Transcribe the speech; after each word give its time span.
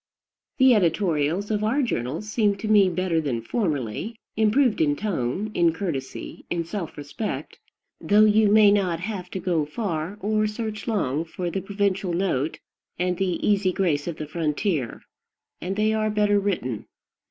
The 0.57 0.73
editorials 0.73 1.51
of 1.51 1.63
our 1.63 1.83
journals 1.83 2.27
seem 2.27 2.55
to 2.55 2.67
me 2.67 2.89
better 2.89 3.21
than 3.21 3.39
formerly, 3.43 4.15
improved 4.35 4.81
in 4.81 4.95
tone, 4.95 5.51
in 5.53 5.73
courtesy, 5.73 6.43
in 6.49 6.65
self 6.65 6.97
respect, 6.97 7.59
though 7.99 8.25
you 8.25 8.49
may 8.51 8.71
not 8.71 8.99
have 9.01 9.29
to 9.29 9.39
go 9.39 9.63
far 9.63 10.17
or 10.19 10.47
search 10.47 10.87
long 10.87 11.23
for 11.23 11.51
the 11.51 11.61
provincial 11.61 12.13
note 12.13 12.57
and 12.97 13.17
the 13.17 13.47
easy 13.47 13.71
grace 13.71 14.07
of 14.07 14.15
the 14.15 14.25
frontier, 14.25 15.03
and 15.61 15.75
they 15.75 15.93
are 15.93 16.09
better 16.09 16.39
written. 16.39 16.87